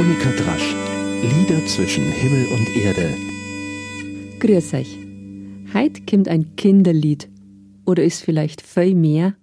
[0.00, 0.74] Monika Drasch.
[1.20, 3.14] Lieder zwischen Himmel und Erde.
[4.38, 4.96] Grüß euch.
[5.74, 7.28] Heut kommt ein Kinderlied.
[7.84, 9.34] Oder ist vielleicht viel mehr?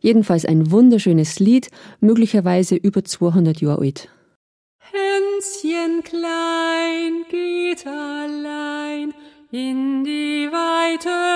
[0.00, 1.68] Jedenfalls ein wunderschönes Lied,
[2.00, 4.08] möglicherweise über 200 Jahre alt.
[4.90, 9.14] Hänschen klein geht allein
[9.52, 11.29] in die weite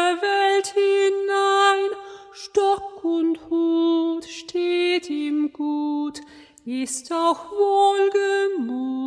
[6.64, 9.04] ist auch wohlgemut.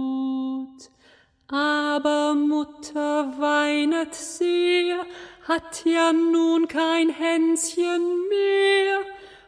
[1.48, 5.06] Aber Mutter weinet sehr,
[5.48, 9.00] hat ja nun kein Hänschen mehr.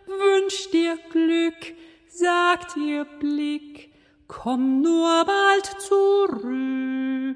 [0.07, 1.75] Wünscht dir Glück,
[2.07, 3.93] sagt ihr Blick,
[4.27, 7.35] komm nur bald zurück.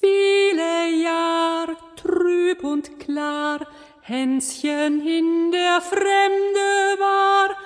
[0.00, 3.66] Viele Jahr trüb und klar,
[4.02, 7.56] Hänschen in der Fremde war,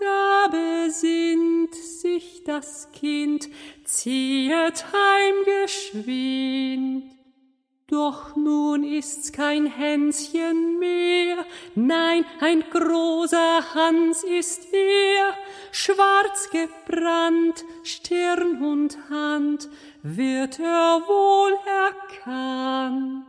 [0.00, 3.48] da besinnt sich das Kind,
[3.84, 7.18] ziehet heim geschwind.
[7.88, 15.34] Doch nun ist's kein Hänschen mehr, nein, ein großer Hans ist er,
[15.72, 19.70] schwarz gebrannt, Stirn und Hand,
[20.02, 23.24] wird er wohl erkannt.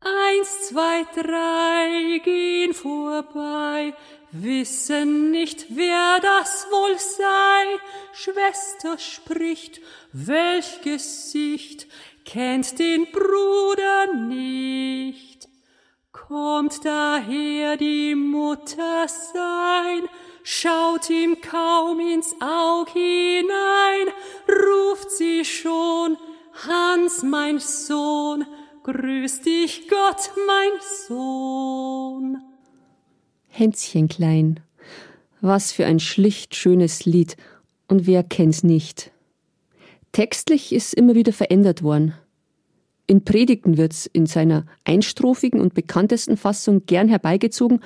[0.00, 3.94] Eins, zwei, drei gehen vorbei,
[4.32, 7.78] wissen nicht, wer das wohl sei.
[8.12, 9.80] Schwester spricht,
[10.12, 11.86] welch Gesicht
[12.24, 15.48] kennt den Bruder nicht.
[16.12, 20.08] Kommt daher die Mutter sein,
[20.44, 24.12] schaut ihm kaum ins Aug hinein,
[24.48, 26.16] ruft sie schon,
[26.66, 28.46] Hans, mein Sohn,
[28.82, 30.72] grüß dich Gott, mein
[31.08, 32.49] Sohn.
[33.52, 34.60] Hänschen klein,
[35.40, 37.36] was für ein schlicht schönes Lied,
[37.88, 39.10] und wer kennt's nicht?
[40.12, 42.14] Textlich ist immer wieder verändert worden.
[43.08, 47.80] In Predigten wird's in seiner einstrophigen und bekanntesten Fassung gern herbeigezogen,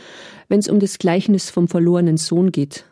[0.48, 2.84] wenn's um das Gleichnis vom verlorenen Sohn geht.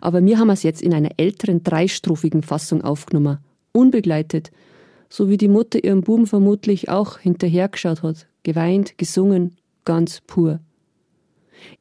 [0.00, 3.38] Aber wir haben es jetzt in einer älteren dreistrophigen Fassung aufgenommen,
[3.70, 4.50] unbegleitet,
[5.08, 10.58] so wie die Mutter ihrem Buben vermutlich auch hinterhergeschaut hat, geweint, gesungen, ganz pur.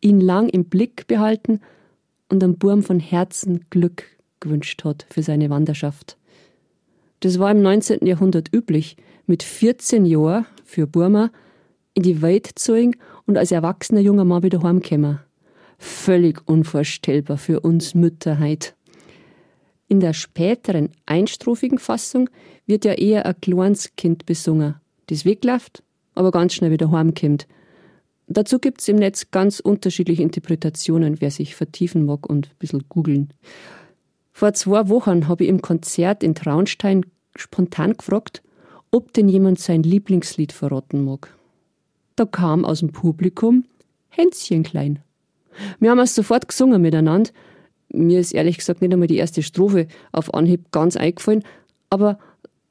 [0.01, 1.61] Ihn lang im Blick behalten
[2.29, 4.03] und am Burm von Herzen Glück
[4.39, 6.17] gewünscht hat für seine Wanderschaft.
[7.21, 8.05] Das war im 19.
[8.05, 11.31] Jahrhundert üblich, mit 14 Jahren für Burma
[11.93, 15.19] in die Welt zu gehen und als erwachsener junger Mann wieder heimkommen.
[15.77, 18.75] Völlig unvorstellbar für uns Mütter heut.
[19.87, 22.29] In der späteren einstrophigen Fassung
[22.65, 24.75] wird ja eher ein kleines Kind besungen,
[25.07, 25.83] das wegläuft,
[26.15, 27.47] aber ganz schnell wieder heimkommt.
[28.27, 33.33] Dazu gibt's im Netz ganz unterschiedliche Interpretationen, wer sich vertiefen mag und ein bisschen googeln.
[34.31, 37.05] Vor zwei Wochen habe ich im Konzert in Traunstein
[37.35, 38.41] spontan gefragt,
[38.91, 41.35] ob denn jemand sein Lieblingslied verraten mag.
[42.15, 43.65] Da kam aus dem Publikum
[44.09, 44.99] Hänschen klein.
[45.79, 47.31] Wir haben es sofort gesungen miteinander.
[47.89, 51.43] Mir ist ehrlich gesagt nicht einmal die erste Strophe auf Anhieb ganz eingefallen,
[51.89, 52.19] aber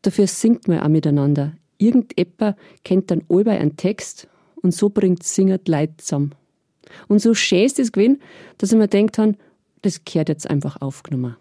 [0.03, 1.53] dafür singt man auch miteinander.
[1.79, 4.29] Irgendetwer kennt dann allbei einen Text
[4.65, 6.35] und so bringt Singer Leid zusammen.
[7.07, 8.21] Und so schön ist es gewesen,
[8.59, 9.35] dass ich mir denkt habe,
[9.83, 11.37] das kehrt jetzt einfach aufgenommen.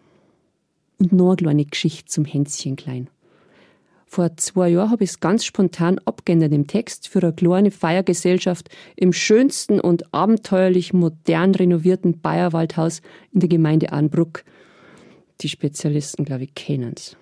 [1.00, 3.10] Und noch eine kleine Geschichte zum Hänschen klein.
[4.06, 8.70] Vor zwei Jahren habe ich es ganz spontan abgeändert im Text für eine kleine Feiergesellschaft
[8.96, 13.02] im schönsten und abenteuerlich modern renovierten Bayerwaldhaus
[13.32, 14.44] in der Gemeinde Arnbruck.
[15.42, 17.18] Die Spezialisten, glaube ich, kennen's.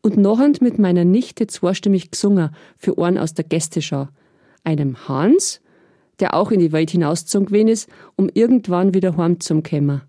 [0.00, 4.08] Und nachher mit meiner Nichte zweistimmig gesungen für einen aus der Gästeschau.
[4.64, 5.60] Einem Hans,
[6.20, 10.02] der auch in die Welt gewesen ist, um irgendwann wieder heim zum kommen.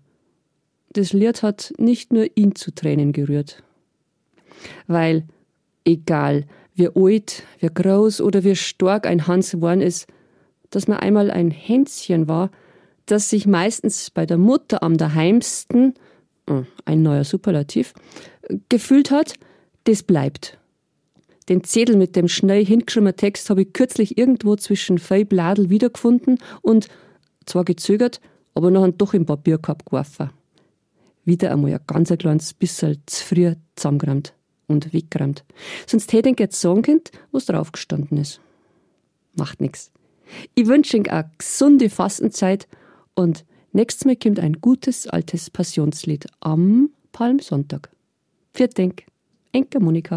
[0.90, 3.62] Das Lied hat nicht nur ihn zu Tränen gerührt.
[4.86, 5.24] Weil
[5.84, 10.06] egal wie alt, wie groß oder wie stark ein Hans geworden ist,
[10.70, 12.50] dass man einmal ein Hänschen war,
[13.06, 15.94] das sich meistens bei der Mutter am daheimsten,
[16.48, 17.94] hm, ein neuer Superlativ,
[18.68, 19.34] gefühlt hat,
[19.84, 20.58] das bleibt.
[21.52, 26.38] Den Zettel mit dem schnell hingeschriebenen Text habe ich kürzlich irgendwo zwischen vier Bladel wiedergefunden
[26.62, 26.88] und
[27.44, 28.22] zwar gezögert,
[28.54, 30.30] aber nachher doch im Papierkorb geworfen.
[31.26, 34.32] Wieder einmal ein ganz kleines bisschen zu früh zusammengerammt
[34.66, 35.44] und weggeräumt.
[35.86, 37.02] Sonst hätte ich jetzt sagen können,
[37.32, 38.40] was draufgestanden ist.
[39.36, 39.90] Macht nix.
[40.54, 42.66] Ich wünsche Ihnen eine gesunde Fastenzeit
[43.14, 47.90] und nächstes Mal kommt ein gutes altes Passionslied am Palmsonntag.
[48.54, 49.04] Vielen Dank.
[49.52, 50.16] Enke Monika.